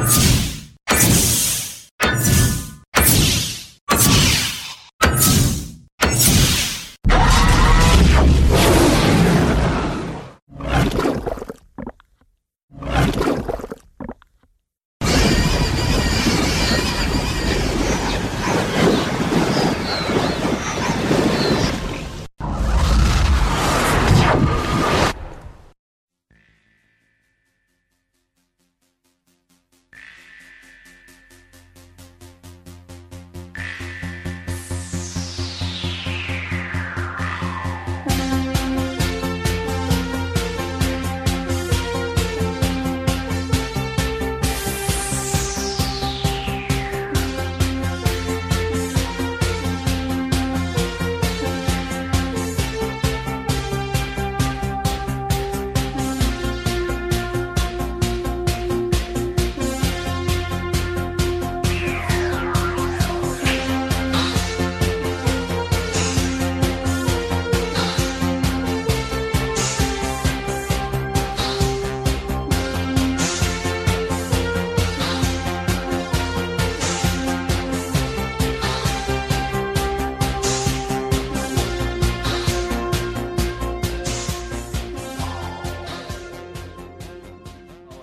Let's 0.00 0.34
go. 0.34 0.39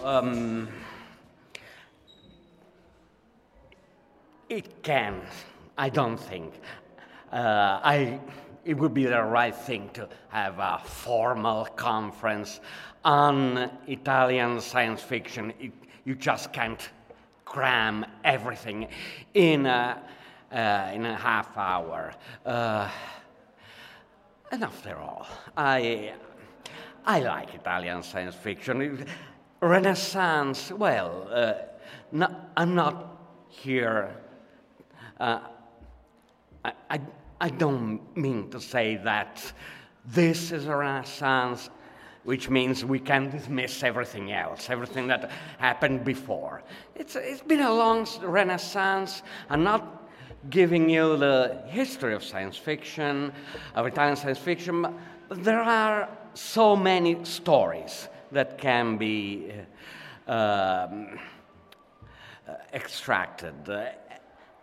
Um, 0.07 0.69
it 4.47 4.81
can. 4.81 5.21
I 5.77 5.89
don't 5.89 6.15
think. 6.15 6.53
Uh, 7.29 7.81
I, 7.83 8.21
it 8.63 8.77
would 8.77 8.93
be 8.93 9.03
the 9.03 9.21
right 9.21 9.53
thing 9.53 9.89
to 9.95 10.07
have 10.29 10.59
a 10.59 10.79
formal 10.81 11.65
conference 11.65 12.61
on 13.03 13.69
Italian 13.87 14.61
science 14.61 15.01
fiction. 15.01 15.51
It, 15.59 15.73
you 16.05 16.15
just 16.15 16.53
can't 16.53 16.89
cram 17.43 18.05
everything 18.23 18.87
in 19.33 19.65
a, 19.65 20.01
uh, 20.53 20.91
in 20.93 21.05
a 21.05 21.17
half 21.17 21.57
hour. 21.57 22.13
Uh, 22.45 22.89
and 24.51 24.63
after 24.63 24.95
all, 24.95 25.27
I, 25.57 26.13
I 27.05 27.19
like 27.19 27.53
Italian 27.53 28.03
science 28.03 28.35
fiction. 28.35 29.05
Renaissance, 29.61 30.71
well, 30.71 31.27
uh, 31.31 31.53
no, 32.11 32.27
I'm 32.55 32.75
not 32.75 33.17
here. 33.47 34.15
Uh, 35.19 35.39
I, 36.63 36.73
I, 36.89 37.01
I 37.41 37.49
don't 37.49 38.15
mean 38.15 38.49
to 38.51 38.61
say 38.61 38.97
that 39.03 39.51
this 40.05 40.51
is 40.51 40.67
a 40.67 40.75
Renaissance, 40.75 41.69
which 42.23 42.49
means 42.49 42.85
we 42.85 42.99
can 42.99 43.31
dismiss 43.31 43.83
everything 43.83 44.31
else, 44.31 44.69
everything 44.69 45.07
that 45.07 45.31
happened 45.57 46.05
before. 46.05 46.61
It's, 46.95 47.15
it's 47.15 47.41
been 47.41 47.61
a 47.61 47.73
long 47.73 48.07
Renaissance. 48.21 49.23
I'm 49.49 49.63
not 49.63 50.03
giving 50.51 50.87
you 50.87 51.17
the 51.17 51.63
history 51.65 52.13
of 52.13 52.23
science 52.23 52.57
fiction, 52.57 53.33
of 53.73 53.87
Italian 53.87 54.15
science 54.15 54.37
fiction, 54.37 54.81
but 54.81 55.43
there 55.43 55.61
are 55.61 56.09
so 56.35 56.75
many 56.75 57.25
stories 57.25 58.07
that 58.31 58.57
can 58.57 58.97
be 58.97 59.51
um, 60.27 61.19
extracted. 62.73 63.55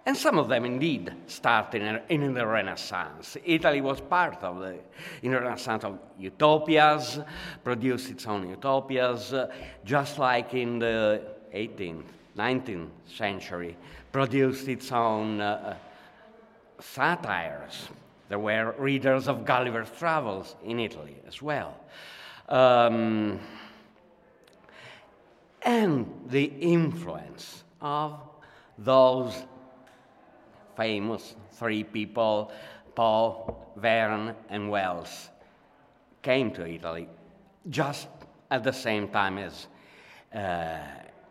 And 0.07 0.17
some 0.17 0.39
of 0.39 0.49
them 0.49 0.67
indeed 0.67 1.15
started 1.27 1.81
in, 2.11 2.23
in, 2.23 2.35
the 2.35 2.47
Renaissance. 2.47 3.39
Italy 3.43 3.81
was 3.81 4.03
part 4.03 4.43
of 4.43 4.61
the 4.61 4.79
in 5.23 5.33
Renaissance 5.33 5.85
of 5.85 5.99
utopias, 6.19 7.21
produced 7.63 8.11
its 8.11 8.27
own 8.27 8.51
utopias, 8.51 9.33
uh, 9.33 9.51
just 9.83 10.19
like 10.19 10.53
in 10.53 10.79
the 10.79 11.23
18th, 11.55 12.05
19th 12.37 12.91
century, 13.07 13.77
produced 14.13 14.69
its 14.69 14.93
own 14.93 15.41
uh, 15.41 15.75
satires. 16.81 17.89
There 18.29 18.39
were 18.39 18.75
readers 18.79 19.27
of 19.27 19.47
Gulliver's 19.47 19.91
Travels 19.99 20.55
in 20.65 20.81
Italy 20.81 21.17
as 21.27 21.41
well. 21.41 21.75
Um, 22.49 23.41
and 25.63 26.07
the 26.29 26.45
influence 26.45 27.65
of 27.81 28.21
those 28.79 29.45
famous 30.77 31.37
three 31.53 31.85
people, 31.85 32.53
Poe, 32.95 33.57
Verne, 33.77 34.35
and 34.51 34.69
Wells, 34.69 35.31
came 36.23 36.51
to 36.53 36.67
Italy 36.67 37.09
just 37.71 38.09
at 38.51 38.63
the 38.63 38.73
same 38.73 39.09
time 39.09 39.39
as 39.39 39.69
uh, 40.35 40.79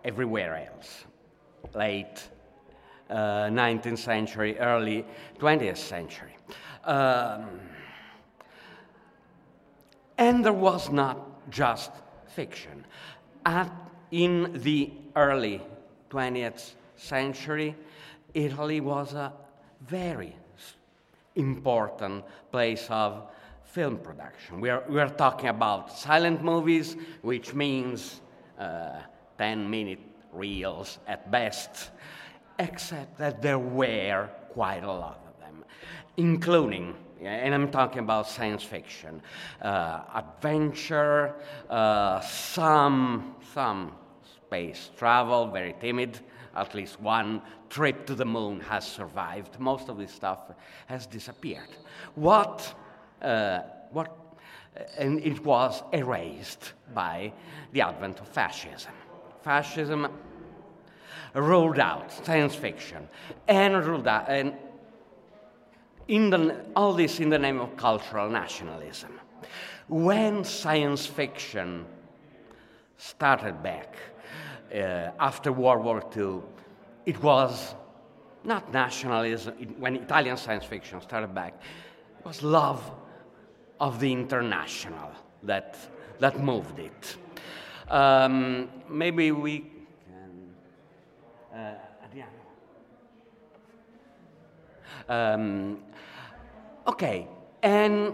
everywhere 0.04 0.68
else. 0.68 1.06
Late 1.75 2.30
uh, 3.10 3.50
19th 3.50 4.00
century, 4.00 4.57
early 4.60 5.06
20th 5.39 5.77
century. 5.77 6.36
Um, 6.86 7.60
there 10.41 10.53
was 10.53 10.89
not 10.89 11.50
just 11.50 11.91
fiction. 12.27 12.85
At, 13.45 13.71
in 14.12 14.62
the 14.63 14.91
early 15.15 15.62
20th 16.09 16.74
century, 16.95 17.75
Italy 18.33 18.81
was 18.81 19.13
a 19.13 19.33
very 19.88 20.35
important 21.35 22.24
place 22.51 22.88
of 22.89 23.24
film 23.63 23.97
production. 23.97 24.62
We 24.62 24.69
are, 24.69 24.83
we 24.88 25.00
are 25.00 25.09
talking 25.09 25.50
about 25.50 25.91
silent 25.91 26.44
movies, 26.44 26.95
which 27.21 27.53
means 27.53 28.21
uh, 28.59 29.01
10 29.38 29.69
minute 29.69 30.00
reels 30.31 31.00
at 31.07 31.29
best, 31.31 31.89
except 32.59 33.18
that 33.18 33.41
there 33.41 33.59
were 33.59 34.29
quite 34.50 34.83
a 34.83 34.91
lot 34.91 35.19
of 35.27 35.39
them, 35.39 35.65
including, 36.18 36.95
and 37.25 37.54
I'm 37.54 37.72
talking 37.72 38.00
about 38.00 38.28
science 38.28 38.64
fiction, 38.64 39.22
uh, 39.62 40.02
adventure, 40.14 41.36
uh, 41.70 42.20
some, 42.22 43.36
some 43.54 43.94
space 44.24 44.92
travel, 44.98 45.48
very 45.48 45.75
timid. 45.80 46.20
At 46.56 46.75
least 46.75 47.02
one 47.02 47.42
trip 47.70 48.06
to 48.06 48.16
the 48.16 48.25
moon 48.25 48.60
has 48.62 48.86
survived. 48.86 49.60
Most 49.60 49.90
of 49.90 49.98
this 49.98 50.12
stuff 50.12 50.52
has 50.86 51.08
disappeared. 51.08 51.70
What, 52.14 52.74
uh, 53.22 53.62
what, 53.92 54.16
and 54.98 55.20
it 55.20 55.44
was 55.44 55.81
erased 55.92 56.74
by 56.94 57.34
the 57.72 57.81
advent 57.81 58.20
of 58.20 58.28
fascism. 58.28 58.94
Fascism 59.42 60.08
ruled 61.34 61.80
out 61.80 62.12
science 62.25 62.54
fiction 62.54 63.10
and 63.48 63.84
ruled 63.86 64.08
out, 64.08 64.30
and 64.30 64.54
in 66.07 66.29
the, 66.29 66.65
all 66.75 66.94
this 66.94 67.19
in 67.19 67.29
the 67.29 67.39
name 67.39 67.59
of 67.59 67.75
cultural 67.77 68.29
nationalism. 68.29 69.19
When 69.88 70.44
science 70.44 71.05
fiction 71.05 71.85
started 72.97 73.61
back 73.61 73.95
uh, 74.73 75.11
after 75.19 75.51
World 75.51 75.83
War 75.83 76.03
II, 76.15 76.41
it 77.05 77.21
was 77.21 77.75
not 78.44 78.73
nationalism, 78.73 79.55
it, 79.59 79.79
when 79.79 79.95
Italian 79.95 80.38
science 80.38 80.65
fiction 80.65 81.01
started 81.01 81.33
back, 81.33 81.53
it 82.19 82.25
was 82.25 82.44
love 82.44 82.91
of 83.79 84.00
the 84.00 84.11
international 84.11 85.11
that, 85.44 85.77
that 86.19 86.39
moved 86.39 86.79
it. 86.79 87.17
Um, 87.89 88.69
maybe 88.89 89.31
we 89.31 89.59
can. 89.59 90.53
Uh, 91.53 91.75
um, 95.09 95.79
okay, 96.88 97.27
and 97.61 98.13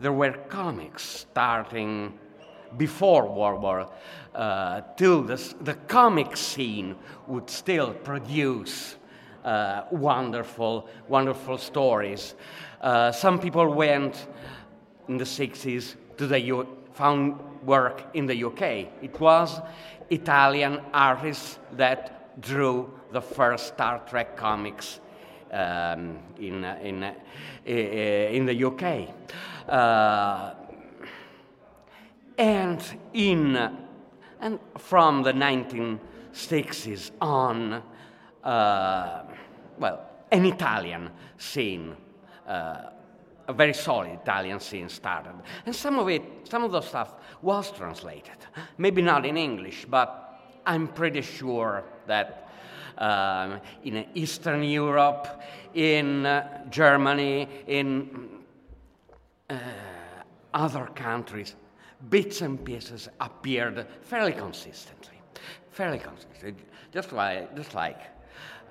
there 0.00 0.12
were 0.12 0.32
comics 0.48 1.02
starting 1.02 2.18
before 2.76 3.26
World 3.26 3.62
War 3.62 3.90
uh, 4.34 4.82
till 4.96 5.22
The, 5.22 5.54
the 5.60 5.74
comic 5.74 6.36
scene 6.36 6.96
would 7.26 7.48
still 7.48 7.92
produce 7.92 8.96
uh, 9.44 9.82
wonderful, 9.90 10.88
wonderful 11.08 11.56
stories. 11.56 12.34
Uh, 12.80 13.12
some 13.12 13.38
people 13.38 13.72
went 13.72 14.26
in 15.08 15.16
the 15.16 15.24
60s 15.24 15.94
to 16.16 16.26
the 16.26 16.40
U- 16.40 16.66
found 16.92 17.38
work 17.64 18.02
in 18.14 18.26
the 18.26 18.44
UK. 18.44 18.62
It 19.02 19.18
was 19.20 19.60
Italian 20.10 20.80
artists 20.92 21.58
that 21.72 22.40
drew 22.40 22.92
the 23.12 23.20
first 23.20 23.68
Star 23.68 24.00
Trek 24.06 24.36
comics 24.36 25.00
um, 25.52 26.18
in, 26.38 26.64
in, 26.64 27.02
uh, 27.02 27.14
in 27.66 28.46
the 28.46 28.64
UK. 28.64 29.08
Uh, 29.68 30.54
and 32.38 32.82
in 33.14 33.56
and 34.38 34.58
from 34.76 35.22
the 35.22 35.32
1960s 35.32 37.10
on, 37.20 37.82
uh, 38.44 39.22
well, 39.78 40.04
an 40.30 40.44
Italian 40.44 41.10
scene 41.38 41.96
uh, 42.46 42.90
a 43.48 43.52
very 43.52 43.74
solid 43.74 44.10
Italian 44.22 44.60
scene 44.60 44.88
started. 44.88 45.32
And 45.64 45.74
some 45.74 45.98
of 45.98 46.08
it, 46.08 46.22
some 46.44 46.64
of 46.64 46.72
the 46.72 46.80
stuff 46.80 47.14
was 47.42 47.70
translated. 47.70 48.36
Maybe 48.78 49.02
not 49.02 49.24
in 49.24 49.36
English, 49.36 49.86
but 49.88 50.40
I'm 50.66 50.88
pretty 50.88 51.22
sure 51.22 51.84
that 52.06 52.45
um, 52.98 53.60
in 53.84 54.06
Eastern 54.14 54.62
Europe, 54.62 55.42
in 55.74 56.26
uh, 56.26 56.64
Germany, 56.70 57.48
in 57.66 58.28
uh, 59.50 59.56
other 60.54 60.86
countries, 60.94 61.54
bits 62.08 62.40
and 62.40 62.64
pieces 62.64 63.08
appeared 63.20 63.86
fairly 64.02 64.32
consistently. 64.32 65.20
Fairly 65.70 65.98
consistently. 65.98 66.54
Just 66.92 67.12
like, 67.12 67.54
just 67.56 67.74
like 67.74 68.00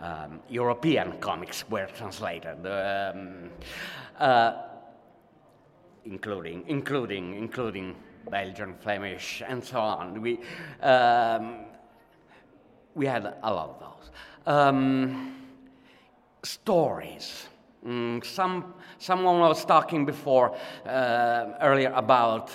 um, 0.02 0.40
European 0.50 1.20
comics 1.20 1.68
were 1.70 1.88
translated. 1.88 2.66
Um, 2.66 3.50
uh, 4.20 4.54
including, 6.06 6.64
including, 6.68 7.36
including 7.36 7.96
Belgian, 8.30 8.76
Flemish, 8.80 9.44
and 9.48 9.64
so 9.64 9.80
on. 9.80 10.22
We, 10.22 10.40
um, 10.82 11.66
we 12.96 13.06
had 13.06 13.26
a 13.44 13.54
lot 13.54 13.70
of 13.70 13.80
those. 13.80 14.12
Um, 14.48 15.36
stories. 16.44 17.48
Mm, 17.86 18.26
some, 18.26 18.74
someone 18.98 19.40
was 19.40 19.64
talking 19.66 20.06
before, 20.06 20.56
uh, 20.86 21.54
earlier, 21.62 21.92
about 21.96 22.52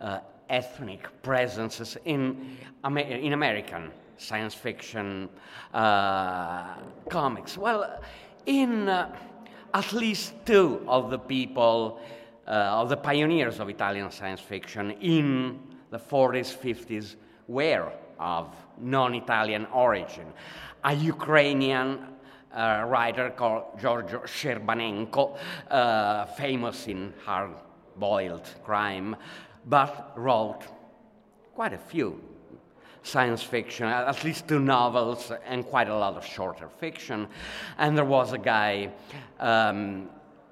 uh, 0.00 0.20
ethnic 0.48 1.08
presences 1.22 1.96
in, 2.04 2.56
Amer- 2.84 3.00
in 3.00 3.32
American 3.32 3.90
science 4.16 4.54
fiction 4.54 5.28
uh, 5.74 6.74
comics. 7.08 7.56
Well, 7.56 8.00
in 8.46 8.88
uh, 8.88 9.16
at 9.74 9.92
least 9.92 10.34
two 10.44 10.84
of 10.86 11.10
the 11.10 11.18
people, 11.18 12.00
uh, 12.46 12.50
of 12.50 12.88
the 12.88 12.96
pioneers 12.96 13.60
of 13.60 13.68
Italian 13.68 14.10
science 14.10 14.40
fiction 14.40 14.92
in 14.92 15.58
the 15.90 15.98
40s, 15.98 16.56
50s 16.56 17.16
were 17.46 17.92
of 18.18 18.54
non 18.80 19.14
Italian 19.14 19.66
origin. 19.66 20.26
A 20.84 20.94
Ukrainian 20.94 22.06
uh, 22.52 22.84
writer 22.86 23.30
called 23.30 23.78
Giorgio 23.80 24.20
Scerbanenco, 24.20 25.36
uh, 25.70 26.26
famous 26.26 26.86
in 26.86 27.12
hard 27.24 27.50
boiled 27.96 28.48
crime, 28.64 29.16
but 29.66 30.12
wrote 30.16 30.62
quite 31.54 31.72
a 31.72 31.78
few 31.78 32.20
science 33.02 33.42
fiction, 33.42 33.86
at 33.86 34.22
least 34.24 34.46
two 34.46 34.60
novels, 34.60 35.32
and 35.46 35.64
quite 35.66 35.88
a 35.88 35.96
lot 35.96 36.14
of 36.16 36.24
shorter 36.24 36.68
fiction. 36.68 37.26
And 37.78 37.96
there 37.96 38.04
was 38.04 38.32
a 38.32 38.38
guy 38.38 38.90
um, 39.40 40.08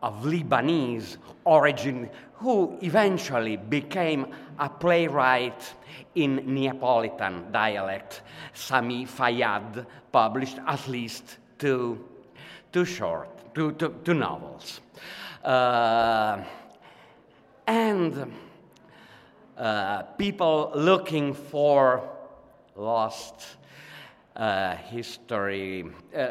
of 0.07 0.23
Lebanese 0.23 1.17
origin 1.45 2.09
who 2.35 2.79
eventually 2.81 3.57
became 3.57 4.27
a 4.61 4.69
playwright 4.69 5.75
in 6.15 6.43
Neapolitan 6.47 7.51
dialect. 7.51 8.23
Samy 8.55 9.09
Fayad 9.09 9.85
published 10.13 10.59
at 10.65 10.87
least 10.87 11.39
two, 11.59 12.05
two 12.73 12.85
short, 12.85 13.29
two, 13.53 13.73
two, 13.73 13.95
two 14.05 14.15
novels. 14.15 14.81
Uh, 15.43 16.41
and 17.67 18.33
uh, 19.59 20.03
people 20.19 20.71
looking 20.75 21.35
for 21.35 22.09
lost 22.77 23.57
uh, 24.37 24.77
history, 24.77 25.85
uh, 26.17 26.29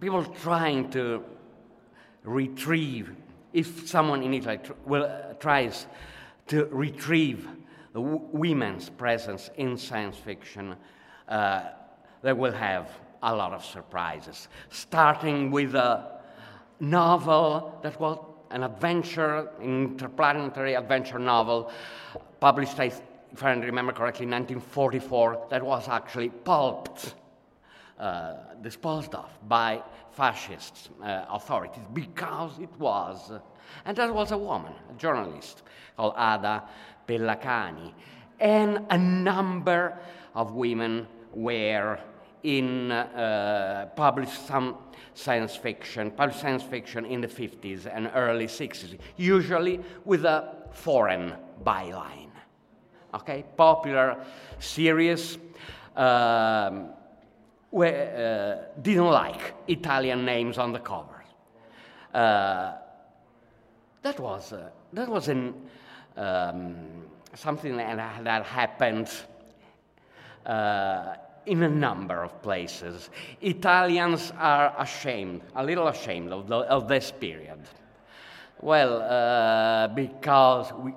people 0.00 0.24
trying 0.24 0.88
to 0.90 1.22
retrieve, 2.24 3.14
if 3.52 3.88
someone 3.88 4.22
in 4.22 4.34
Italy 4.34 4.58
tr- 4.58 4.72
will, 4.84 5.04
uh, 5.04 5.34
tries 5.34 5.86
to 6.48 6.66
retrieve 6.66 7.48
the 7.92 8.00
w- 8.00 8.20
women's 8.32 8.88
presence 8.90 9.50
in 9.56 9.76
science 9.76 10.16
fiction, 10.16 10.74
uh, 11.28 11.62
they 12.22 12.32
will 12.32 12.52
have 12.52 12.88
a 13.22 13.34
lot 13.34 13.52
of 13.52 13.64
surprises, 13.64 14.48
starting 14.70 15.50
with 15.50 15.74
a 15.74 16.20
novel 16.80 17.78
that 17.82 17.98
was 18.00 18.18
an 18.50 18.62
adventure, 18.62 19.48
an 19.60 19.84
interplanetary 19.84 20.74
adventure 20.74 21.18
novel, 21.18 21.70
published, 22.40 22.78
if 22.78 23.42
I 23.42 23.52
remember 23.52 23.92
correctly, 23.92 24.24
in 24.24 24.30
1944, 24.30 25.46
that 25.50 25.62
was 25.64 25.88
actually 25.88 26.28
pulped, 26.28 27.14
uh, 27.98 28.34
disposed 28.62 29.14
of 29.14 29.30
by 29.48 29.82
fascist 30.14 30.90
uh, 31.02 31.24
authorities 31.30 31.84
because 31.92 32.58
it 32.58 32.70
was, 32.78 33.32
and 33.84 33.96
there 33.96 34.12
was 34.12 34.32
a 34.32 34.38
woman, 34.38 34.72
a 34.90 34.94
journalist 34.94 35.62
called 35.96 36.14
Ada 36.16 36.64
Pellacani, 37.06 37.92
and 38.40 38.86
a 38.90 38.98
number 38.98 39.98
of 40.34 40.52
women 40.52 41.06
were 41.32 41.98
in 42.42 42.90
uh, 42.92 43.88
published 43.96 44.46
some 44.46 44.76
science 45.14 45.56
fiction, 45.56 46.10
published 46.10 46.40
science 46.40 46.62
fiction 46.62 47.06
in 47.06 47.20
the 47.20 47.28
50s 47.28 47.90
and 47.92 48.10
early 48.14 48.46
60s, 48.46 48.98
usually 49.16 49.80
with 50.04 50.24
a 50.24 50.54
foreign 50.72 51.34
byline 51.64 52.24
okay, 53.14 53.44
popular 53.56 54.24
serious. 54.58 55.38
um, 55.96 56.90
were, 57.74 57.86
uh, 57.86 58.80
didn't 58.80 59.10
like 59.10 59.52
Italian 59.66 60.24
names 60.24 60.58
on 60.58 60.72
the 60.72 60.78
covers. 60.78 61.26
Uh, 62.14 62.74
that 64.02 64.20
was, 64.20 64.52
uh, 64.52 64.70
that 64.92 65.08
was 65.08 65.26
an, 65.28 65.54
um, 66.16 66.76
something 67.34 67.76
that, 67.76 68.22
that 68.22 68.46
happened 68.46 69.10
uh, 70.46 71.16
in 71.46 71.64
a 71.64 71.68
number 71.68 72.22
of 72.22 72.40
places. 72.42 73.10
Italians 73.40 74.32
are 74.38 74.72
ashamed, 74.78 75.42
a 75.56 75.64
little 75.64 75.88
ashamed 75.88 76.30
of, 76.30 76.46
the, 76.46 76.56
of 76.56 76.86
this 76.86 77.10
period. 77.10 77.58
Well, 78.60 79.88
because 79.88 80.72
we 80.74 80.94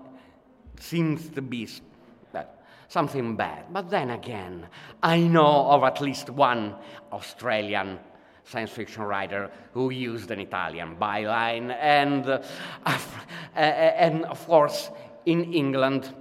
seems 0.80 1.30
to 1.30 1.42
be 1.42 1.68
something 2.88 3.36
bad. 3.36 3.66
But 3.72 3.90
then 3.90 4.12
again, 4.12 4.68
I 5.04 5.20
know 5.20 5.68
of 5.72 5.84
at 5.84 6.02
least 6.02 6.30
one 6.30 6.76
Australian 7.12 8.00
science 8.44 8.72
fiction 8.72 9.04
writer 9.04 9.52
who 9.74 9.90
used 9.90 10.32
an 10.32 10.40
Italian 10.40 10.96
byline, 10.96 11.76
and, 11.80 12.26
uh, 12.28 12.42
and 13.56 14.26
of 14.26 14.46
course, 14.48 14.90
in 15.26 15.54
England, 15.54 16.14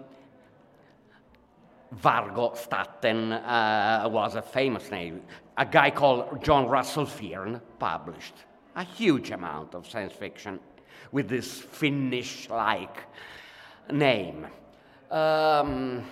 Vargo 1.94 2.56
Statten 2.56 3.32
uh, 3.32 4.08
was 4.10 4.34
a 4.34 4.42
famous 4.42 4.90
name. 4.90 5.22
A 5.56 5.64
guy 5.64 5.90
called 5.90 6.42
John 6.42 6.66
Russell 6.66 7.06
Fearn 7.06 7.60
published 7.78 8.34
a 8.74 8.82
huge 8.82 9.30
amount 9.30 9.74
of 9.74 9.88
science 9.88 10.12
fiction 10.12 10.58
with 11.12 11.28
this 11.28 11.60
Finnish 11.60 12.50
like 12.50 12.98
name. 13.90 14.46
Um, 15.10 16.04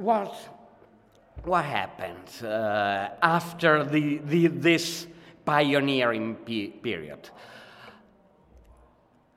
what, 0.00 0.34
what 1.44 1.64
happened 1.64 2.44
uh, 2.44 3.10
after 3.22 3.84
the, 3.84 4.18
the, 4.18 4.46
this 4.46 5.06
pioneering 5.44 6.36
pe- 6.36 6.68
period? 6.68 7.28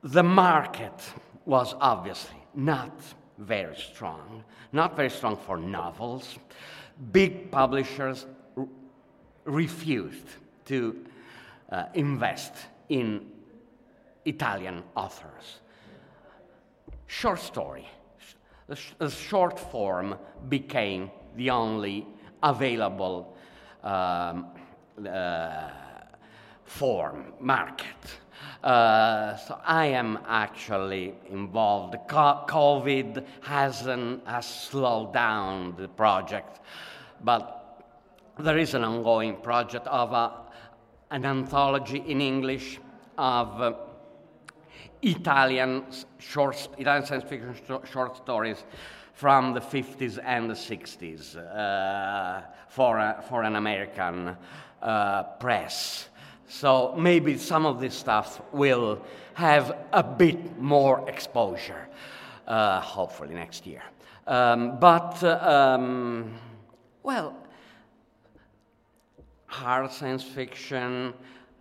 The 0.02 0.22
market 0.22 0.94
was 1.44 1.74
obviously 1.80 2.38
not 2.54 2.92
very 3.38 3.76
strong, 3.76 4.44
not 4.72 4.96
very 4.96 5.10
strong 5.10 5.36
for 5.36 5.56
novels. 5.56 6.38
Big 7.12 7.50
publishers 7.50 8.26
refused 9.44 10.28
to 10.66 11.04
uh, 11.70 11.84
invest 11.94 12.54
in 12.88 13.26
Italian 14.24 14.82
authors. 14.96 15.60
Short 17.06 17.40
story. 17.40 17.86
The, 18.66 19.10
short 19.10 19.58
form 19.58 20.16
became 20.48 21.10
the 21.36 21.50
only 21.50 22.06
available 22.42 23.36
um, 23.82 24.46
uh, 25.06 25.68
form, 26.64 27.34
market. 27.40 27.86
Uh, 28.62 29.36
so 29.36 29.60
I 29.64 29.86
am 29.86 30.18
actually 30.26 31.14
involved. 31.30 31.94
Co- 32.08 32.44
COVID 32.48 33.24
hasn't 33.42 34.26
has 34.26 34.46
slowed 34.46 35.12
down 35.12 35.74
the 35.76 35.88
project, 35.88 36.60
but 37.22 37.82
there 38.38 38.56
is 38.56 38.72
an 38.72 38.82
ongoing 38.82 39.36
project 39.36 39.86
of 39.88 40.12
a, 40.12 40.32
an 41.10 41.26
anthology 41.26 42.02
in 42.06 42.22
English 42.22 42.80
of 43.18 43.60
uh, 43.60 43.72
Italian 45.04 45.84
short, 46.18 46.68
Italian 46.78 47.04
science 47.06 47.24
fiction 47.24 47.54
sh- 47.54 47.90
short 47.90 48.16
stories 48.16 48.64
from 49.12 49.52
the 49.52 49.60
50s 49.60 50.18
and 50.24 50.48
the 50.48 50.54
60s 50.54 51.36
uh, 51.36 52.42
for, 52.68 52.98
a, 52.98 53.24
for 53.28 53.42
an 53.42 53.56
American 53.56 54.36
uh, 54.82 55.22
press. 55.38 56.08
So 56.48 56.94
maybe 56.96 57.36
some 57.38 57.66
of 57.66 57.80
this 57.80 57.94
stuff 57.94 58.40
will 58.52 59.02
have 59.34 59.76
a 59.92 60.02
bit 60.02 60.58
more 60.58 61.08
exposure, 61.08 61.88
uh, 62.46 62.80
hopefully 62.80 63.34
next 63.34 63.66
year. 63.66 63.82
Um, 64.26 64.78
but, 64.78 65.22
uh, 65.22 65.76
um, 65.78 66.34
well, 67.02 67.36
hard 69.46 69.92
science 69.92 70.24
fiction, 70.24 71.12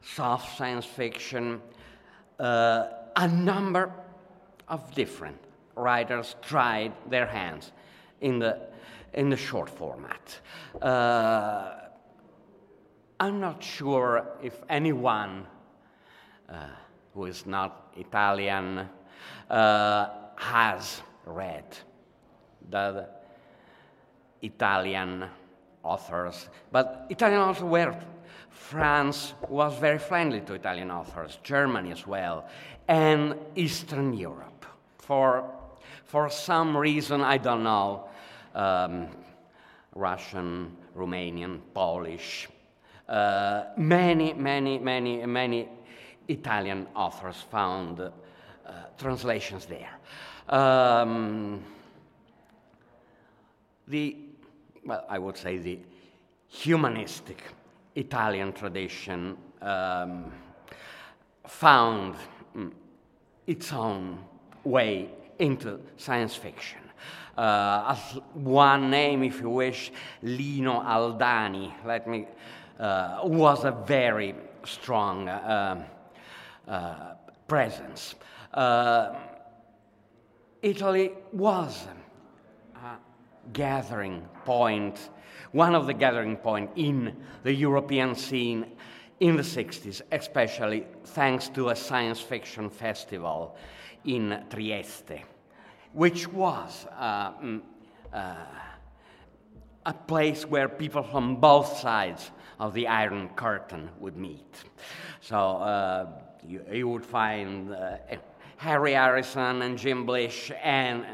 soft 0.02 0.58
science 0.58 0.86
fiction, 0.86 1.62
uh, 2.40 2.86
a 3.16 3.28
number 3.28 3.92
of 4.68 4.94
different 4.94 5.40
writers 5.76 6.36
tried 6.42 6.94
their 7.10 7.26
hands 7.26 7.72
in 8.22 8.40
the, 8.40 8.60
in 9.14 9.30
the 9.30 9.38
short 9.38 9.70
format. 9.70 10.40
Uh, 10.82 11.76
I'm 13.20 13.40
not 13.40 13.64
sure 13.64 14.28
if 14.42 14.62
anyone 14.70 15.46
uh, 16.50 16.68
who 17.14 17.26
is 17.26 17.46
not 17.46 17.94
Italian 17.96 18.90
uh, 19.50 20.10
has 20.36 21.02
read 21.26 21.66
the 22.70 23.08
Italian 24.42 25.26
authors, 25.84 26.50
but 26.72 27.06
Italian 27.10 27.42
authors 27.42 27.64
were. 27.64 27.96
France 28.50 29.34
was 29.50 29.78
very 29.78 30.00
friendly 30.00 30.42
to 30.42 30.54
Italian 30.54 30.90
authors, 30.92 31.38
Germany 31.44 31.92
as 31.92 32.08
well, 32.08 32.48
and 32.88 33.36
Eastern 33.56 34.14
Europe. 34.14 34.66
For, 34.98 35.50
for 36.06 36.30
some 36.30 36.78
reason, 36.78 37.22
I 37.22 37.38
don't 37.38 37.64
know, 37.64 38.08
um, 38.56 39.08
Russian, 39.96 40.76
Romanian, 40.96 41.60
Polish, 41.74 42.48
uh, 43.10 43.66
many, 43.78 44.34
many, 44.34 44.80
many, 44.80 45.26
many 45.26 45.68
Italian 46.28 46.88
authors 46.96 47.36
found 47.52 48.00
uh, 48.00 48.10
translations 48.98 49.66
there. 49.66 50.00
Um, 50.48 51.64
the, 53.88 54.16
well, 54.86 55.06
I 55.10 55.20
would 55.20 55.38
say 55.38 55.58
the 55.58 55.80
humanistic 56.48 57.42
Italian 57.96 58.54
tradition 58.54 59.38
um, 59.62 60.32
found 61.48 62.16
mm, 62.56 62.72
its 63.48 63.72
own 63.74 64.20
way 64.64 65.10
into 65.40 65.80
science 65.98 66.36
fiction. 66.36 66.80
Uh, 67.38 67.96
one 68.34 68.92
name, 68.92 69.24
if 69.24 69.42
you 69.42 69.50
wish, 69.50 69.92
Lino 70.22 70.82
Aldani. 70.82 71.74
Let 71.84 72.08
me 72.08 72.28
uh, 72.80 73.20
was 73.24 73.66
a 73.66 73.72
very 73.72 74.36
strong 74.66 75.30
uh, 75.30 75.86
uh, 76.68 77.14
presence. 77.48 78.16
Italy 80.62 81.12
was 81.32 81.88
gathering 83.52 84.28
point, 84.46 85.10
one 85.52 85.76
of 85.76 85.88
the 85.88 85.94
gathering 85.94 86.38
point 86.38 86.70
in 86.76 87.16
the 87.44 87.54
European 87.54 88.16
scene 88.16 88.66
in 89.20 89.36
the 89.36 89.44
60s, 89.44 90.02
especially 90.12 90.86
thanks 91.06 91.50
to 91.50 91.70
a 91.70 91.76
science 91.76 92.20
fiction 92.20 92.70
festival 92.70 93.56
in 94.06 94.44
Trieste, 94.50 95.24
which 95.94 96.28
was 96.28 96.86
uh, 96.98 97.32
uh, 98.12 98.36
a 99.86 99.94
place 99.94 100.46
where 100.46 100.68
people 100.68 101.04
from 101.04 101.38
both 101.38 101.78
sides 101.78 102.32
of 102.60 102.74
the 102.74 102.88
Iron 102.88 103.30
Curtain 103.30 103.90
would 104.00 104.18
meet. 104.18 104.64
So 105.22 105.38
uh, 105.38 106.08
you, 106.46 106.62
you, 106.72 106.88
would 106.88 107.06
find 107.06 107.74
uh, 107.74 107.98
Harry 108.58 108.94
Harrison 108.94 109.62
and 109.62 109.78
Jim 109.78 110.06
Blish 110.06 110.52
and 110.62 111.06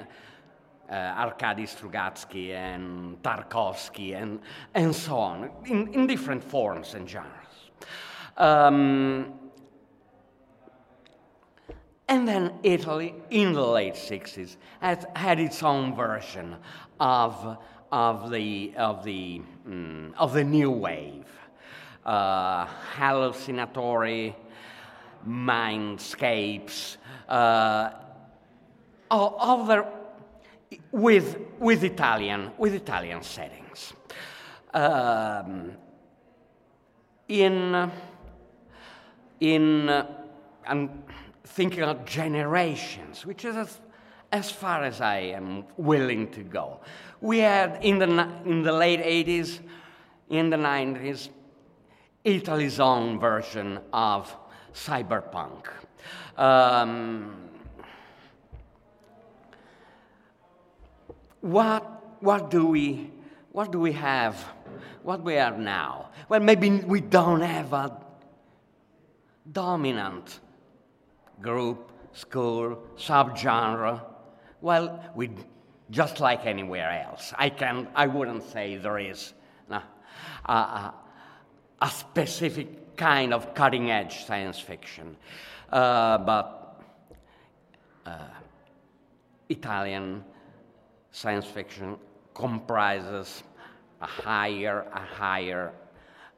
uh, 0.89 0.93
Arkady 0.93 1.63
Strugatsky 1.63 2.51
and 2.51 3.21
Tarkovsky 3.21 4.19
and, 4.19 4.39
and 4.73 4.95
so 4.95 5.17
on, 5.17 5.49
in, 5.65 5.93
in 5.93 6.07
different 6.07 6.43
forms 6.43 6.93
and 6.93 7.09
genres. 7.09 7.29
Um, 8.37 9.33
and 12.07 12.27
then 12.27 12.53
Italy, 12.63 13.13
in 13.29 13.53
the 13.53 13.65
late 13.65 13.93
60s, 13.93 14.57
had, 14.79 15.05
had 15.15 15.39
its 15.39 15.61
own 15.61 15.95
version 15.95 16.55
of, 16.99 17.57
of, 17.91 18.31
the, 18.31 18.73
of, 18.77 19.03
the, 19.03 19.41
mm, 19.67 20.13
of 20.17 20.33
the 20.33 20.43
new 20.43 20.71
wave 20.71 21.25
uh, 22.05 22.65
hallucinatory 22.95 24.35
mindscapes, 25.27 26.97
uh, 27.27 27.91
other 29.11 29.85
with, 30.91 31.37
with 31.59 31.83
Italian 31.83 32.51
with 32.57 32.73
Italian 32.73 33.23
settings. 33.23 33.93
Um, 34.73 35.71
in 37.27 37.91
in 39.39 39.89
uh, 39.89 40.05
I'm 40.67 41.03
thinking 41.43 41.81
of 41.81 42.05
generations, 42.05 43.25
which 43.25 43.45
is 43.45 43.55
as, 43.55 43.79
as 44.31 44.51
far 44.51 44.83
as 44.83 45.01
I 45.01 45.17
am 45.17 45.65
willing 45.77 46.29
to 46.31 46.41
go. 46.41 46.81
We 47.21 47.39
had 47.39 47.79
in 47.83 47.99
the 47.99 48.29
in 48.45 48.63
the 48.63 48.71
late 48.71 48.99
80s 48.99 49.59
in 50.29 50.51
the 50.51 50.57
90s, 50.57 51.29
Italy's 52.23 52.79
own 52.79 53.19
version 53.19 53.79
of 53.91 54.35
cyberpunk. 54.73 55.65
Um, 56.37 57.48
what, 61.41 62.21
what, 62.21 62.51
do 62.51 62.65
we, 62.65 63.11
what 63.51 63.71
do 63.71 63.79
we 63.79 63.93
have? 63.93 64.35
What 65.03 65.23
we 65.23 65.37
are 65.37 65.57
now? 65.57 66.09
Well, 66.27 66.39
maybe 66.39 66.69
we 66.69 67.01
don't 67.01 67.41
have 67.41 67.73
a 67.73 67.97
dominant 69.51 70.39
group, 71.41 71.91
school, 72.13 72.83
subgenre. 72.97 74.01
Well, 74.61 75.03
we 75.15 75.31
just 75.89 76.19
like 76.19 76.45
anywhere 76.45 77.03
else. 77.07 77.33
I 77.37 77.49
can 77.49 77.87
I 77.95 78.07
wouldn't 78.07 78.43
say 78.43 78.77
there 78.77 78.99
is 78.99 79.33
no, 79.69 79.81
uh, 80.45 80.91
a 81.81 81.89
specific 81.89 82.95
kind 82.97 83.33
of 83.33 83.53
cutting 83.53 83.89
edge 83.89 84.25
science 84.25 84.59
fiction, 84.59 85.15
uh, 85.71 86.17
but 86.19 86.81
uh, 88.05 88.19
Italian 89.47 90.23
science 91.11 91.45
fiction 91.45 91.97
comprises 92.33 93.43
a 94.01 94.05
higher 94.05 94.85
a 94.93 94.99
higher 94.99 95.73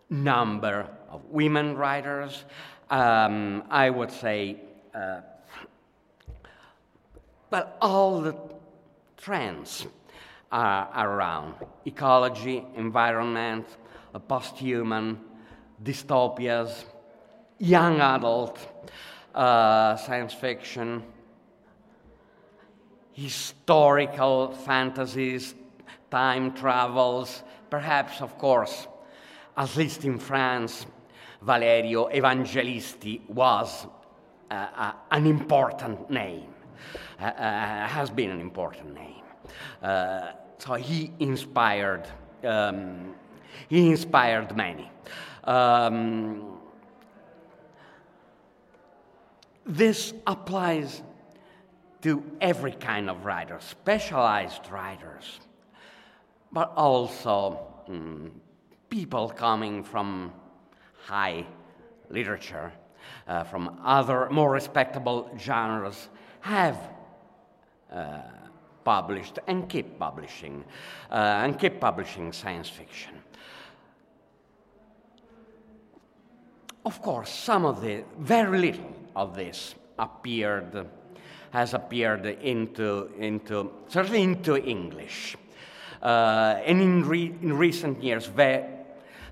number 0.10 0.88
of 1.10 1.24
women 1.26 1.76
writers. 1.78 2.44
Um, 2.90 3.64
I 3.70 3.90
would 3.90 4.12
say, 4.12 4.58
uh, 4.94 5.22
well, 7.50 7.74
all 7.82 8.22
the 8.22 8.36
trends 9.18 9.88
are 10.52 10.90
around 10.94 11.56
ecology, 11.86 12.66
environment, 12.76 13.66
post-human, 14.28 15.20
dystopias, 15.82 16.84
young 17.58 18.02
adult, 18.02 18.60
uh, 19.34 19.96
science 19.96 20.34
fiction, 20.34 21.04
historical 23.14 24.52
fantasies, 24.52 25.56
time 26.10 26.54
travels, 26.54 27.44
perhaps, 27.70 28.22
of 28.22 28.38
course, 28.38 28.88
at 29.58 29.76
least 29.76 30.06
in 30.06 30.18
France, 30.18 30.86
Valerio 31.42 32.10
Evangelisti 32.10 33.28
was 33.28 33.88
uh, 34.50 34.54
uh, 34.54 34.92
an 35.12 35.26
important 35.26 36.10
name, 36.10 36.54
uh, 37.20 37.24
uh 37.24 37.88
has 37.88 38.10
been 38.10 38.30
an 38.30 38.40
important 38.40 38.94
name. 38.94 39.24
Uh, 39.82 40.32
so 40.58 40.76
he 40.76 41.12
inspired, 41.20 42.08
um, 42.44 43.16
he 43.68 43.90
inspired 43.90 44.56
many. 44.56 44.90
Um, 45.44 46.60
this 49.66 50.14
applies 50.28 51.02
to 52.02 52.24
every 52.42 52.72
kind 52.72 53.10
of 53.10 53.26
writer, 53.26 53.58
specialized 53.60 54.70
writers, 54.72 55.40
but 56.52 56.74
also 56.76 57.60
mm, 57.90 58.32
people 58.90 59.30
coming 59.30 59.84
from 59.84 60.32
high 61.06 61.46
literature, 62.10 62.72
uh, 63.28 63.44
from 63.44 63.80
other 63.84 64.30
more 64.30 64.52
respectable 64.52 65.30
genres, 65.40 66.10
have 66.42 66.78
uh, 67.92 68.22
published 68.84 69.40
and 69.48 69.70
keep 69.70 70.00
publishing, 70.00 70.64
uh, 71.12 71.44
and 71.44 71.60
keep 71.60 71.80
publishing 71.80 72.34
science 72.34 72.70
fiction. 72.70 73.14
Of 76.84 77.00
course, 77.02 77.30
some 77.30 77.66
of 77.66 77.82
the, 77.82 78.04
very 78.18 78.58
little 78.58 78.96
of 79.16 79.36
this 79.36 79.76
appeared, 80.00 80.88
has 81.52 81.74
appeared 81.74 82.26
into, 82.26 83.10
into 83.18 83.72
certainly 83.88 84.24
into 84.24 84.58
English. 84.58 85.38
Uh, 86.02 86.60
and 86.66 86.82
in, 86.82 87.08
re, 87.08 87.26
in 87.42 87.54
recent 87.58 88.02
years, 88.04 88.30
the 88.30 88.68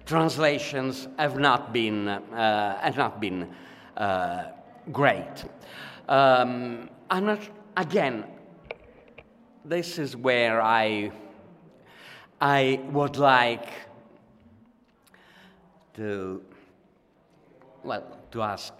translations 0.06 1.08
have 1.18 1.40
not 1.40 1.74
been, 1.74 2.08
uh, 2.08 2.80
have 2.82 2.98
not 2.98 3.20
been 3.20 3.50
uh, 3.98 4.44
great. 4.92 5.46
Um, 6.08 6.90
I'm 7.10 7.26
not, 7.26 7.40
again, 7.76 8.26
this 9.66 9.98
is 9.98 10.16
where 10.16 10.62
I, 10.62 11.12
I 12.40 12.80
would 12.92 13.18
like 13.18 13.68
to 15.96 16.42
well, 17.84 18.04
to 18.32 18.42
ask 18.42 18.74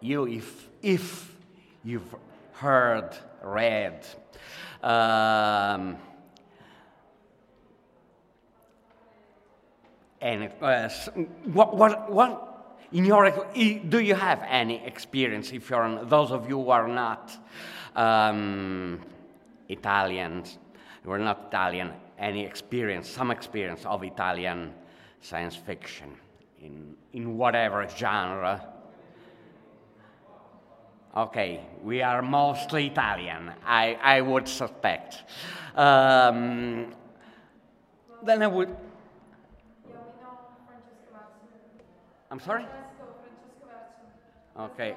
you 0.00 0.26
if, 0.26 0.68
if 0.82 1.34
you've 1.84 2.14
heard, 2.52 3.16
read, 3.42 4.06
um, 4.82 5.96
and 10.20 10.50
uh, 10.60 10.88
what, 11.52 11.76
what, 11.76 12.10
what, 12.10 12.78
in 12.92 13.04
your, 13.04 13.30
do 13.54 13.98
you 13.98 14.14
have 14.14 14.42
any 14.46 14.84
experience, 14.86 15.52
if 15.52 15.70
you're, 15.70 16.04
those 16.04 16.30
of 16.30 16.48
you 16.48 16.62
who 16.62 16.70
are 16.70 16.88
not 16.88 17.36
um, 17.94 19.00
Italians, 19.68 20.58
who 21.02 21.10
are 21.10 21.18
not 21.18 21.46
Italian, 21.48 21.92
any 22.18 22.44
experience, 22.44 23.08
some 23.08 23.30
experience 23.30 23.84
of 23.84 24.02
Italian 24.04 24.72
science 25.20 25.56
fiction 25.56 26.14
in, 26.60 26.94
in 27.12 27.36
whatever 27.36 27.86
genre. 27.88 28.72
Okay, 31.16 31.60
we 31.82 32.02
are 32.02 32.20
mostly 32.20 32.88
Italian, 32.88 33.50
I, 33.64 33.96
I 34.02 34.20
would 34.20 34.46
suspect. 34.46 35.22
Um, 35.74 36.94
then 38.22 38.42
I 38.42 38.46
would. 38.46 38.76
I'm 42.30 42.40
sorry? 42.40 42.66
Okay. 44.60 44.94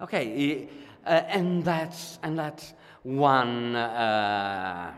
Okay, 0.00 0.68
uh, 1.06 1.08
and 1.08 1.64
that's 1.64 2.18
and 2.24 2.36
that's 2.36 2.74
one. 3.04 3.76
Uh, 3.76 4.94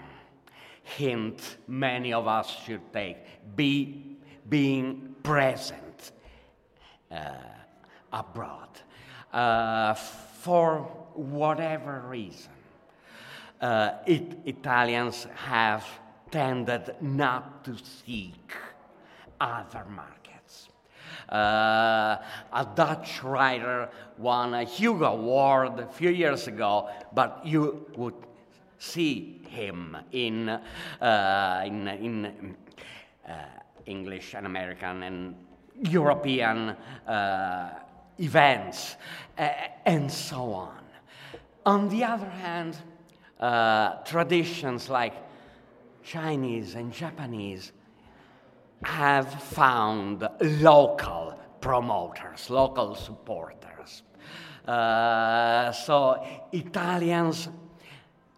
hint 0.82 1.58
many 1.68 2.12
of 2.12 2.26
us 2.26 2.48
should 2.64 2.92
take 2.92 3.18
be 3.54 4.16
being 4.48 5.14
present 5.22 6.12
uh, 7.12 7.34
abroad 8.12 8.80
uh, 9.32 9.94
for 9.94 10.80
whatever 11.14 12.02
reason. 12.08 12.52
Uh, 13.60 13.92
it, 14.06 14.38
Italians 14.46 15.26
have 15.34 15.84
tended 16.30 16.94
not 17.00 17.64
to 17.64 17.76
seek 17.76 18.52
other 19.40 19.84
markets. 19.90 20.68
Uh, 21.28 22.16
a 22.52 22.66
Dutch 22.74 23.22
writer 23.22 23.88
won 24.18 24.54
a 24.54 24.64
Hugo 24.64 25.12
Award 25.12 25.78
a 25.78 25.86
few 25.86 26.10
years 26.10 26.46
ago, 26.46 26.88
but 27.12 27.42
you 27.44 27.86
would 27.96 28.14
see 28.78 29.42
him 29.48 29.96
in, 30.12 30.48
uh, 30.48 31.62
in, 31.66 31.88
in 31.88 32.56
uh, 33.28 33.32
English 33.86 34.34
and 34.34 34.46
American 34.46 35.02
and 35.02 35.34
European 35.82 36.70
uh, 37.06 37.70
events, 38.20 38.96
uh, 39.38 39.48
and 39.86 40.10
so 40.10 40.52
on. 40.52 40.82
On 41.64 41.88
the 41.88 42.04
other 42.04 42.28
hand, 42.28 42.76
uh, 43.38 43.96
traditions 44.04 44.88
like 44.88 45.14
Chinese 46.02 46.74
and 46.74 46.92
Japanese 46.92 47.72
have 48.82 49.42
found 49.42 50.26
local 50.40 51.38
promoters, 51.60 52.50
local 52.50 52.94
supporters. 52.94 54.02
Uh, 54.66 55.72
so 55.72 56.24
Italians 56.52 57.48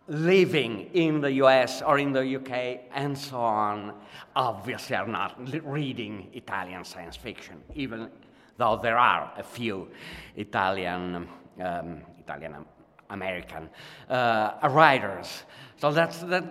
living 0.08 0.90
in 0.94 1.20
the 1.20 1.32
US 1.34 1.82
or 1.82 1.98
in 1.98 2.12
the 2.12 2.36
UK 2.36 2.90
and 2.92 3.16
so 3.16 3.36
on 3.36 3.94
obviously 4.34 4.96
are 4.96 5.06
not 5.06 5.36
reading 5.64 6.28
Italian 6.32 6.84
science 6.84 7.16
fiction, 7.16 7.62
even 7.74 8.10
though 8.56 8.78
there 8.82 8.98
are 8.98 9.32
a 9.36 9.42
few 9.42 9.88
Italian, 10.36 11.28
um, 11.60 12.02
Italian 12.18 12.64
American 13.10 13.68
uh, 14.08 14.68
writers. 14.70 15.44
So 15.76 15.92
that's 15.92 16.18
that. 16.20 16.44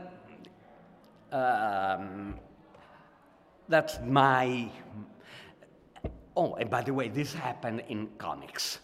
Um, 1.32 2.36
that's 3.68 4.00
my. 4.06 4.70
Oh, 6.36 6.56
and 6.56 6.70
by 6.70 6.82
the 6.82 6.94
way, 6.94 7.10
this 7.10 7.34
happened 7.34 7.84
in 7.90 8.10
comics. 8.18 8.80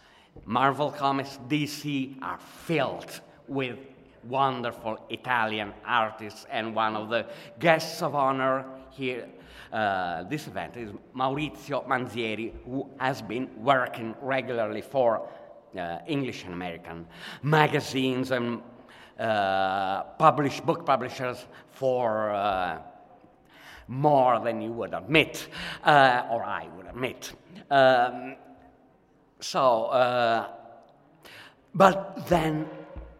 Marvel 0.45 0.91
comics, 0.91 1.39
DC 1.47 2.21
are 2.21 2.39
filled 2.39 3.21
with 3.47 3.77
wonderful 4.23 4.99
Italian 5.09 5.73
artists, 5.85 6.45
and 6.49 6.75
one 6.75 6.95
of 6.95 7.09
the 7.09 7.25
guests 7.59 8.01
of 8.01 8.15
honor 8.15 8.65
here. 8.91 9.27
Uh, 9.71 10.23
this 10.23 10.47
event 10.47 10.77
is 10.77 10.91
Maurizio 11.15 11.85
Manzieri, 11.87 12.53
who 12.65 12.89
has 12.99 13.21
been 13.21 13.49
working 13.57 14.15
regularly 14.21 14.81
for 14.81 15.27
uh, 15.77 15.99
English 16.07 16.43
and 16.45 16.53
American 16.53 17.05
magazines 17.43 18.31
and 18.31 18.61
uh, 19.19 20.03
publish 20.17 20.61
book 20.61 20.85
publishers 20.85 21.47
for 21.71 22.31
uh, 22.31 22.79
more 23.87 24.39
than 24.39 24.61
you 24.61 24.71
would 24.71 24.93
admit, 24.93 25.47
uh, 25.83 26.23
or 26.29 26.43
I 26.43 26.67
would 26.75 26.87
admit. 26.87 27.33
Um, 27.69 28.35
so, 29.39 29.85
uh, 29.85 30.49
but 31.73 32.27
then 32.27 32.67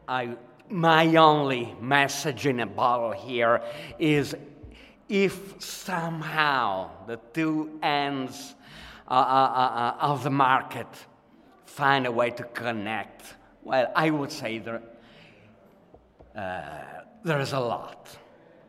I, 0.08 0.36
my 0.70 1.16
only 1.16 1.76
message 1.82 2.46
in 2.48 2.60
a 2.60 2.66
bottle 2.66 3.12
here 3.12 3.62
is 4.00 4.36
if 5.10 5.62
somehow 5.62 6.89
the 7.08 7.17
two 7.34 7.80
ends 7.82 8.56
uh, 9.08 9.13
uh, 9.13 9.15
uh, 9.15 9.96
uh 10.02 10.12
of 10.12 10.24
the 10.24 10.30
market 10.30 10.88
find 11.65 12.06
a 12.06 12.12
way 12.12 12.30
to 12.32 12.43
connect, 12.43 13.36
well, 13.63 13.91
I 13.96 14.10
would 14.10 14.32
say 14.32 14.60
there, 14.60 14.82
uh, 16.36 16.62
there 17.24 17.39
is 17.39 17.54
a 17.54 17.60
lot. 17.60 18.17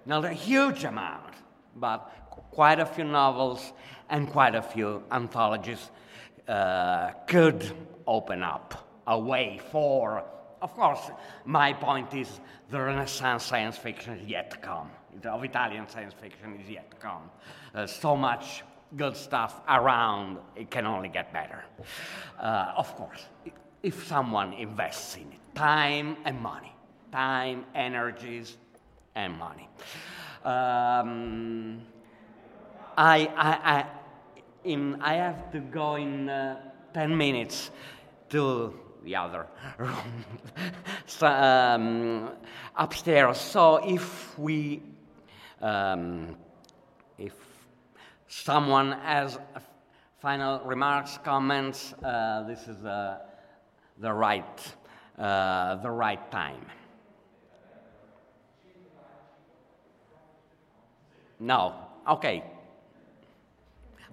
Not 0.06 0.24
a 0.24 0.32
huge 0.32 0.84
amount, 0.84 1.34
but 1.76 2.00
quite 2.50 2.80
a 2.80 2.86
few 2.86 3.04
novels 3.04 3.72
and 4.10 4.28
quite 4.28 4.54
a 4.54 4.62
few 4.62 5.02
anthologies 5.10 5.90
uh, 6.48 7.10
could 7.26 7.72
open 8.06 8.42
up 8.42 8.88
a 9.06 9.18
way 9.18 9.60
for. 9.70 10.24
Of 10.60 10.74
course, 10.74 11.10
my 11.44 11.72
point 11.72 12.14
is 12.14 12.40
the 12.70 12.80
Renaissance 12.80 13.44
science 13.44 13.76
fiction 13.76 14.18
is 14.18 14.26
yet 14.26 14.50
to 14.50 14.56
come. 14.56 14.90
Of 15.26 15.44
Italian 15.44 15.88
science 15.88 16.14
fiction 16.14 16.58
is 16.62 16.68
yet 16.70 16.90
to 16.90 16.96
come. 16.96 17.30
There's 17.74 17.92
so 17.94 18.16
much 18.16 18.62
good 18.96 19.16
stuff 19.16 19.60
around, 19.68 20.38
it 20.56 20.70
can 20.70 20.86
only 20.86 21.08
get 21.08 21.32
better. 21.32 21.62
Uh, 22.40 22.72
of 22.76 22.94
course, 22.96 23.26
if 23.82 24.06
someone 24.06 24.52
invests 24.54 25.16
in 25.16 25.32
it, 25.32 25.54
time 25.54 26.16
and 26.24 26.40
money, 26.40 26.72
time, 27.12 27.64
energies, 27.74 28.56
and 29.14 29.36
money. 29.38 29.68
Um, 30.44 31.82
I, 32.96 33.26
I, 33.36 33.50
I, 33.74 33.86
in, 34.64 35.00
I 35.00 35.14
have 35.14 35.52
to 35.52 35.60
go 35.60 35.96
in 35.96 36.28
uh, 36.28 36.60
10 36.94 37.16
minutes 37.16 37.70
to 38.30 38.74
the 39.04 39.16
other 39.16 39.46
room 39.78 40.24
so, 41.06 41.26
um, 41.26 42.30
upstairs. 42.76 43.38
So 43.38 43.76
if 43.76 44.38
we, 44.38 44.82
um, 45.62 46.36
if 47.18 47.34
someone 48.28 48.92
has 48.92 49.38
final 50.20 50.60
remarks, 50.64 51.18
comments, 51.24 51.94
uh, 52.04 52.42
this 52.46 52.68
is 52.68 52.84
uh, 52.84 53.18
the 53.98 54.12
right, 54.12 54.74
uh, 55.18 55.76
the 55.76 55.90
right 55.90 56.30
time. 56.30 56.66
No. 61.40 61.74
Okay. 62.08 62.42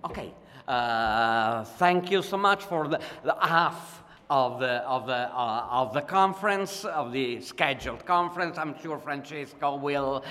Okay. 0.04 0.34
Uh, 0.68 1.64
thank 1.64 2.12
you 2.12 2.22
so 2.22 2.38
much 2.38 2.64
for 2.64 2.88
the, 2.88 3.00
the 3.24 3.36
half 3.40 4.04
of 4.30 4.60
the, 4.60 4.82
of, 4.84 5.06
the, 5.06 5.14
uh, 5.14 5.68
of 5.70 5.94
the 5.94 6.02
conference, 6.02 6.86
of 6.86 7.12
the 7.12 7.42
scheduled 7.42 8.06
conference. 8.06 8.58
I'm 8.58 8.80
sure 8.82 8.98
Francesco 8.98 9.76
will 9.76 10.24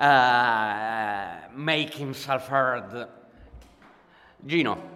uh, 0.00 1.36
make 1.54 1.94
himself 1.94 2.48
heard. 2.48 3.08
Gino. 4.46 4.95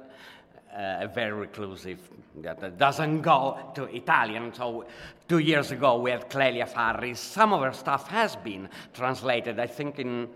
uh, 0.75 1.07
very 1.13 1.33
reclusive, 1.33 1.99
that 2.41 2.77
doesn't 2.77 3.21
go 3.21 3.57
to 3.75 3.83
Italian. 3.85 4.53
So 4.53 4.85
two 5.27 5.39
years 5.39 5.71
ago 5.71 5.99
we 5.99 6.11
had 6.11 6.29
Clelia 6.29 6.67
Farris. 6.67 7.19
Some 7.19 7.53
of 7.53 7.61
her 7.61 7.73
stuff 7.73 8.07
has 8.07 8.35
been 8.35 8.69
translated, 8.93 9.59
I 9.59 9.67
think, 9.67 9.99
in 9.99 10.29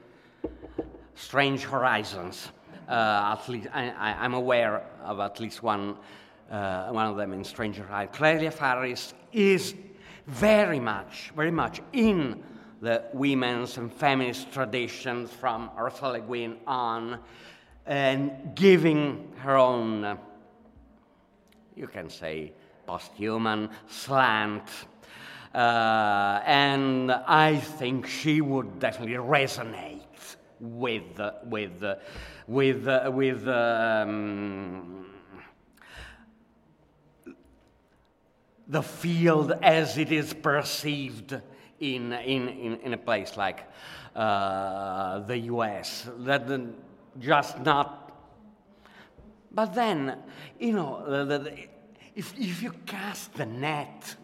strange 1.16 1.64
horizons. 1.64 2.50
Uh, 2.88 3.36
at 3.38 3.50
least 3.50 3.68
I, 3.74 4.26
am 4.26 4.34
aware 4.34 4.84
of 5.04 5.20
at 5.20 5.40
least 5.40 5.64
one, 5.64 5.96
uh, 6.52 6.90
one 6.90 7.08
of 7.08 7.18
them 7.18 7.34
in 7.34 7.44
Strange 7.44 7.78
Horizons. 7.78 8.16
Clelia 8.16 8.52
Farris 8.52 9.14
is 9.34 9.74
very 10.28 10.80
much, 10.80 11.32
very 11.36 11.52
much 11.52 11.82
in 11.94 12.44
the 12.82 13.04
women's 13.14 13.78
and 13.78 13.92
feminist 13.92 14.52
traditions 14.52 15.32
from 15.32 15.72
Ursula 15.80 16.14
Le 16.14 16.20
Guin 16.20 16.58
on, 16.68 17.20
and 17.88 18.56
giving 18.56 19.25
her 19.46 19.58
own, 19.58 20.04
uh, 20.04 20.18
you 21.76 21.88
can 21.88 22.10
say, 22.10 22.52
posthuman 22.88 23.70
slant. 23.88 24.68
Uh, 25.54 26.42
and 26.46 27.12
I 27.12 27.58
think 27.58 28.08
she 28.08 28.42
would 28.42 28.80
definitely 28.80 29.16
resonate 29.16 30.02
with 30.60 31.22
with 31.44 31.84
with 32.48 32.88
with 33.14 33.48
um, 33.48 35.06
the 38.68 38.82
field 38.82 39.54
as 39.62 39.98
it 39.98 40.12
is 40.12 40.34
perceived 40.34 41.40
in 41.80 42.12
in 42.14 42.50
in, 42.50 42.80
in 42.82 42.94
a 42.94 42.98
place 42.98 43.38
like 43.38 43.64
uh, 44.16 45.20
the 45.20 45.38
U.S. 45.54 46.10
That 46.20 46.50
just 47.20 47.60
not. 47.60 48.05
But 49.56 49.74
then, 49.74 50.18
you 50.60 50.74
know, 50.74 51.26
the, 51.26 51.40
the, 51.40 51.58
if 52.14 52.38
if 52.38 52.62
you 52.62 52.74
cast 52.86 53.34
the 53.34 53.46
net, 53.46 54.16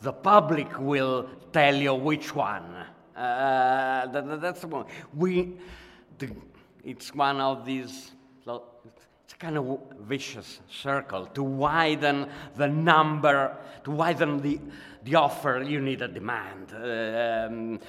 the 0.00 0.12
public 0.12 0.80
will 0.80 1.28
tell 1.52 1.74
you 1.74 1.94
which 1.94 2.34
one. 2.34 2.74
Uh, 3.14 4.06
that, 4.06 4.40
that's 4.40 4.62
the 4.62 4.68
one. 4.68 4.86
We, 5.14 5.56
the, 6.18 6.30
it's 6.84 7.14
one 7.14 7.40
of 7.40 7.66
these, 7.66 8.12
it's 8.46 9.34
kind 9.38 9.58
of 9.58 9.78
vicious 10.00 10.60
circle. 10.70 11.26
To 11.26 11.42
widen 11.42 12.28
the 12.56 12.68
number, 12.68 13.56
to 13.84 13.90
widen 13.90 14.40
the, 14.40 14.58
the 15.04 15.16
offer, 15.16 15.62
you 15.66 15.80
need 15.80 16.00
a 16.00 16.08
demand. 16.08 16.72
Um, 16.72 17.80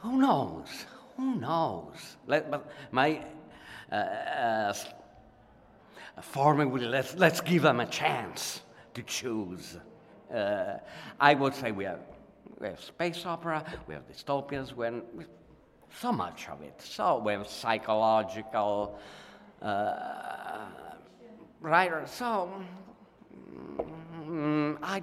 who 0.00 0.18
knows? 0.18 0.86
Who 1.16 1.36
knows? 1.36 2.16
Let, 2.26 2.50
but 2.50 2.70
my 2.90 3.22
uh, 3.92 3.94
uh, 3.94 4.74
formula, 6.22 6.70
let's, 6.88 7.14
let's 7.14 7.40
give 7.40 7.62
them 7.62 7.80
a 7.80 7.86
chance 7.86 8.62
to 8.94 9.02
choose. 9.02 9.78
Uh, 10.32 10.78
I 11.20 11.34
would 11.34 11.54
say 11.54 11.72
we 11.72 11.84
have 11.84 12.00
we 12.58 12.68
have 12.68 12.80
space 12.80 13.26
opera, 13.26 13.62
we 13.86 13.94
have 13.94 14.08
dystopias, 14.08 14.72
we 14.72 14.86
have 14.86 15.02
so 16.00 16.12
much 16.12 16.48
of 16.48 16.62
it. 16.62 16.80
So 16.80 17.18
we 17.18 17.32
have 17.32 17.46
psychological 17.46 18.98
uh, 19.60 20.66
writers. 21.60 22.10
So 22.10 22.50
mm, 24.22 24.78
I, 24.82 25.02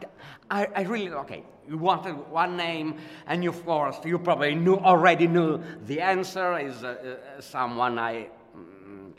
I, 0.49 0.67
I, 0.76 0.82
really, 0.84 1.12
okay, 1.12 1.43
you 1.67 1.78
wanted 1.78 2.13
one 2.30 2.58
name, 2.58 2.97
and 3.28 3.43
you 3.43 3.52
forced, 3.52 4.06
you 4.06 4.17
probably 4.17 4.56
knew, 4.56 4.78
already 4.78 5.28
knew 5.28 5.62
the 5.86 6.02
answer 6.02 6.58
is 6.58 6.84
uh, 6.84 7.17
uh, 7.38 7.41
someone 7.41 7.99
I. 7.99 8.30
Mm, 8.56 9.13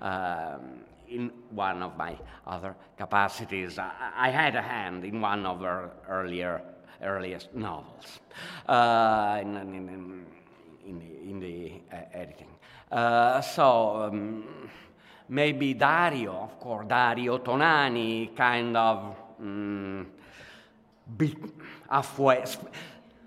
um, 0.00 0.87
in 1.08 1.30
one 1.50 1.82
of 1.82 1.96
my 1.96 2.16
other 2.46 2.74
capacities. 2.96 3.78
I, 3.78 3.90
I 4.16 4.30
had 4.30 4.56
a 4.56 4.62
hand 4.62 5.04
in 5.04 5.20
one 5.20 5.46
of 5.46 5.60
her 5.60 5.90
earlier, 6.08 6.62
earliest 7.02 7.54
novels 7.54 8.20
uh, 8.68 9.38
in, 9.40 9.56
in, 9.56 10.26
in, 10.86 11.02
in, 11.30 11.40
the, 11.40 11.80
uh, 11.92 12.00
editing. 12.12 12.48
Uh, 12.90 13.40
so 13.40 14.02
um, 14.04 14.70
maybe 15.28 15.74
Dario, 15.74 16.32
of 16.32 16.58
course, 16.58 16.86
Dario 16.88 17.38
Tonani, 17.38 18.34
kind 18.36 18.76
of 18.76 19.16
um, 19.40 20.06
halfway, 21.88 22.44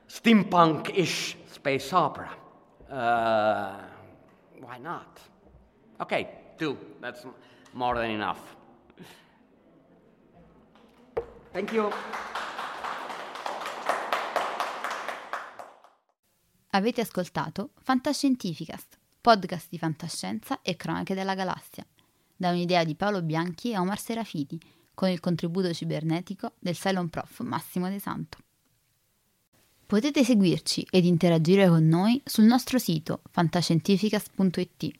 steampunk-ish 0.08 1.38
space 1.52 1.94
opera. 1.94 2.32
Uh, 2.90 3.78
why 4.60 4.78
not? 4.78 5.20
Okay, 6.02 6.30
two. 6.58 6.78
That's 7.00 7.26
more 7.74 8.00
than 8.00 8.10
enough. 8.10 8.40
Thank 11.52 11.72
you. 11.72 11.90
Avete 16.74 17.02
ascoltato 17.02 17.72
Fantascientificast, 17.82 18.98
podcast 19.20 19.68
di 19.70 19.78
fantascienza 19.78 20.62
e 20.62 20.78
cronache 20.78 21.14
della 21.14 21.36
galassia, 21.36 21.86
da 22.36 22.52
un'idea 22.52 22.86
di 22.86 22.96
Paolo 22.96 23.22
Bianchi 23.22 23.72
e 23.72 23.78
Omar 23.78 24.00
Serafiti, 24.00 24.58
con 24.94 25.10
il 25.10 25.20
contributo 25.20 25.74
cibernetico 25.74 26.54
del 26.60 26.78
Cylon 26.78 27.10
Prof 27.10 27.42
Massimo 27.42 27.90
De 27.90 28.00
Santo. 28.00 28.38
Potete 29.86 30.24
seguirci 30.24 30.88
ed 30.90 31.04
interagire 31.04 31.68
con 31.68 31.86
noi 31.86 32.22
sul 32.24 32.46
nostro 32.46 32.80
sito 32.80 33.22
fantascientificast.it 33.30 35.00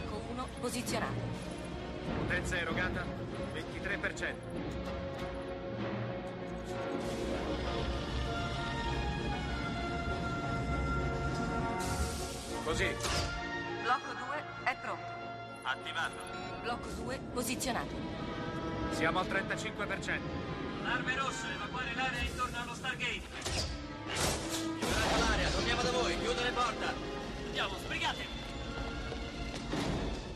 Blocco 0.00 0.22
1 0.30 0.46
posizionato. 0.60 1.20
Potenza 2.16 2.56
erogata 2.56 3.04
23%. 3.52 4.34
Così. 12.64 12.96
Blocco 13.82 14.12
2 14.14 14.44
è 14.64 14.76
pronto. 14.80 15.02
Attivato. 15.62 16.16
Blocco 16.62 16.88
2 17.02 17.20
posizionato. 17.34 17.94
Siamo 18.92 19.18
al 19.18 19.26
35%. 19.26 20.20
Arme 20.84 21.16
rosse, 21.16 21.46
evacuare 21.54 21.94
l'area 21.94 22.22
intorno 22.22 22.58
allo 22.58 22.74
Stargate. 22.74 23.22
Liberate 24.80 25.18
l'area, 25.18 25.48
torniamo 25.50 25.82
da 25.82 25.90
voi, 25.90 26.18
chiudere 26.18 26.50
porta. 26.52 26.92
Andiamo, 27.44 27.76
sbrigate! 27.84 28.39